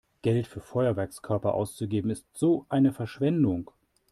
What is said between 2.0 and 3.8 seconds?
ist so eine Verschwendung!